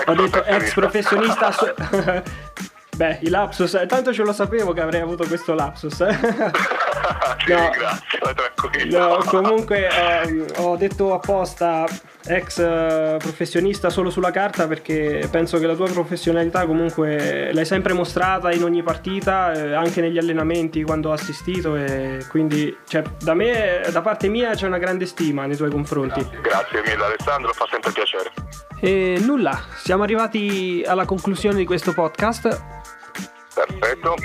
Ho 0.05 0.13
detto 0.13 0.43
ex 0.43 0.73
professionista. 0.73 1.51
so- 1.51 1.73
Beh, 2.97 3.19
il 3.21 3.29
lapsus, 3.29 3.75
eh, 3.75 3.85
tanto 3.85 4.11
ce 4.11 4.23
lo 4.23 4.33
sapevo 4.33 4.73
che 4.73 4.81
avrei 4.81 5.01
avuto 5.01 5.25
questo 5.27 5.53
lapsus. 5.53 6.03
Ti 7.45 7.53
No. 7.53 7.59
ringrazio, 7.61 8.19
vai 8.21 8.33
tranquillo. 8.33 8.99
No, 8.99 9.17
comunque 9.25 9.87
ehm, 9.89 10.45
ho 10.57 10.75
detto 10.75 11.13
apposta 11.13 11.85
ex 12.25 12.59
eh, 12.59 13.15
professionista 13.19 13.89
solo 13.89 14.09
sulla 14.09 14.31
carta 14.31 14.67
perché 14.67 15.27
penso 15.31 15.57
che 15.59 15.65
la 15.65 15.75
tua 15.75 15.89
professionalità 15.89 16.65
comunque 16.65 17.51
l'hai 17.53 17.65
sempre 17.65 17.93
mostrata 17.93 18.51
in 18.51 18.63
ogni 18.63 18.83
partita, 18.83 19.53
eh, 19.53 19.73
anche 19.73 20.01
negli 20.01 20.17
allenamenti 20.17 20.83
quando 20.83 21.09
ho 21.09 21.13
assistito 21.13 21.75
e 21.75 22.25
quindi 22.29 22.75
cioè, 22.87 23.03
da 23.19 23.33
me, 23.33 23.81
da 23.91 24.01
parte 24.01 24.27
mia 24.27 24.53
c'è 24.55 24.67
una 24.67 24.77
grande 24.77 25.05
stima 25.05 25.45
nei 25.45 25.55
tuoi 25.55 25.69
confronti. 25.71 26.27
Grazie 26.41 26.81
mille 26.81 27.03
Alessandro, 27.05 27.53
fa 27.53 27.65
sempre 27.69 27.91
piacere. 27.91 28.31
E 28.79 29.17
nulla, 29.21 29.59
siamo 29.77 30.03
arrivati 30.03 30.83
alla 30.85 31.05
conclusione 31.05 31.55
di 31.57 31.65
questo 31.65 31.93
podcast. 31.93 32.61
Perfetto. 33.65 34.15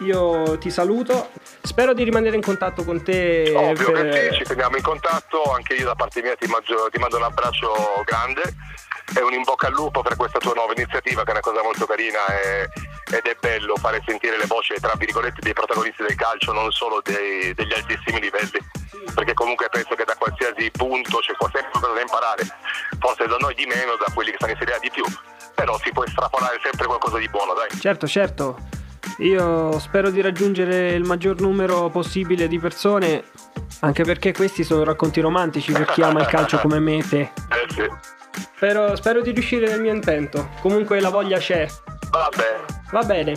Io 0.00 0.58
ti 0.58 0.70
saluto, 0.70 1.30
spero 1.62 1.92
di 1.92 2.04
rimanere 2.04 2.36
in 2.36 2.42
contatto 2.42 2.84
con 2.84 3.02
te. 3.02 3.52
Ovvio 3.54 3.90
per- 3.90 4.08
che 4.10 4.28
sì, 4.32 4.38
ci 4.38 4.44
teniamo 4.44 4.76
in 4.76 4.82
contatto, 4.82 5.42
anche 5.52 5.74
io 5.74 5.86
da 5.86 5.94
parte 5.94 6.22
mia 6.22 6.36
ti, 6.36 6.46
mangio- 6.46 6.88
ti 6.90 6.98
mando 6.98 7.16
un 7.16 7.24
abbraccio 7.24 7.72
grande 8.04 8.42
e 9.16 9.22
un 9.22 9.32
in 9.32 9.42
bocca 9.42 9.66
al 9.68 9.72
lupo 9.72 10.02
per 10.02 10.16
questa 10.16 10.38
tua 10.38 10.52
nuova 10.54 10.72
iniziativa 10.72 11.22
che 11.22 11.28
è 11.28 11.32
una 11.32 11.40
cosa 11.40 11.62
molto 11.62 11.86
carina 11.86 12.18
e- 12.26 12.68
ed 13.16 13.24
è 13.24 13.36
bello 13.40 13.76
fare 13.76 14.02
sentire 14.04 14.36
le 14.36 14.46
voci 14.46 14.74
tra 14.80 14.92
virgolette 14.96 15.40
dei 15.40 15.52
protagonisti 15.52 16.02
del 16.02 16.14
calcio, 16.16 16.52
non 16.52 16.70
solo 16.72 17.00
dei- 17.02 17.54
degli 17.54 17.72
altissimi 17.72 18.20
livelli, 18.20 18.58
perché 19.14 19.32
comunque 19.34 19.68
penso 19.70 19.94
che 19.94 20.04
da 20.04 20.14
qualsiasi 20.16 20.70
punto 20.72 21.18
c'è 21.18 21.32
sempre 21.38 21.70
qualcosa 21.70 21.94
da 21.94 22.00
imparare, 22.00 22.42
forse 22.98 23.26
da 23.26 23.36
noi 23.38 23.54
di 23.54 23.64
meno, 23.66 23.96
da 23.96 24.12
quelli 24.12 24.30
che 24.30 24.36
stanno 24.36 24.52
in 24.52 24.58
Serie 24.58 24.74
A 24.74 24.78
di 24.78 24.90
più, 24.90 25.04
però 25.56 25.76
si 25.78 25.90
può 25.90 26.04
estrapolare 26.04 26.60
sempre 26.62 26.86
qualcosa 26.86 27.18
di 27.18 27.28
buono, 27.28 27.54
dai. 27.54 27.80
Certo, 27.80 28.06
certo. 28.06 28.58
Io 29.18 29.78
spero 29.78 30.10
di 30.10 30.20
raggiungere 30.20 30.90
il 30.90 31.04
maggior 31.04 31.40
numero 31.40 31.88
possibile 31.88 32.46
di 32.46 32.58
persone, 32.58 33.24
anche 33.80 34.04
perché 34.04 34.32
questi 34.32 34.62
sono 34.62 34.84
racconti 34.84 35.20
romantici 35.20 35.72
per 35.72 35.86
chi 35.86 36.02
ama 36.02 36.20
il 36.20 36.26
calcio 36.26 36.58
come 36.58 36.78
me 36.78 36.98
e 36.98 37.08
te. 37.08 37.20
Eh 37.20 37.66
sì. 37.70 37.88
Spero, 38.54 38.94
spero 38.94 39.22
di 39.22 39.30
riuscire 39.30 39.66
nel 39.68 39.80
mio 39.80 39.94
intento. 39.94 40.50
Comunque 40.60 41.00
la 41.00 41.08
voglia 41.08 41.38
c'è. 41.38 41.66
Vabbè, 42.10 42.64
Va 42.90 43.02
bene. 43.02 43.36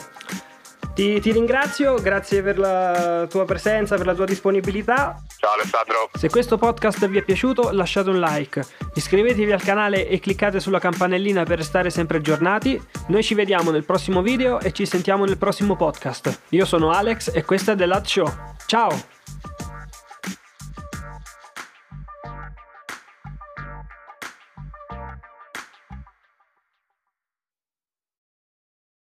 Ti, 0.99 1.21
ti 1.21 1.31
ringrazio, 1.31 1.93
grazie 1.93 2.43
per 2.43 2.59
la 2.59 3.25
tua 3.29 3.45
presenza, 3.45 3.95
per 3.95 4.05
la 4.05 4.13
tua 4.13 4.25
disponibilità. 4.25 5.15
ciao 5.37 5.53
Alessandro. 5.53 6.09
Se 6.11 6.27
questo 6.27 6.57
podcast 6.57 7.07
vi 7.07 7.19
è 7.19 7.23
piaciuto 7.23 7.71
lasciate 7.71 8.09
un 8.09 8.19
like, 8.19 8.61
iscrivetevi 8.95 9.49
al 9.49 9.61
canale 9.61 10.09
e 10.09 10.19
cliccate 10.19 10.59
sulla 10.59 10.79
campanellina 10.79 11.43
per 11.43 11.59
restare 11.59 11.89
sempre 11.89 12.17
aggiornati. 12.17 12.77
Noi 13.07 13.23
ci 13.23 13.33
vediamo 13.33 13.71
nel 13.71 13.85
prossimo 13.85 14.21
video 14.21 14.59
e 14.59 14.73
ci 14.73 14.85
sentiamo 14.85 15.23
nel 15.23 15.37
prossimo 15.37 15.77
podcast. 15.77 16.41
Io 16.49 16.65
sono 16.65 16.91
Alex 16.91 17.33
e 17.33 17.45
questo 17.45 17.71
è 17.71 17.75
The 17.77 17.85
Lat 17.85 18.05
Show. 18.05 18.29
Ciao! 18.65 19.48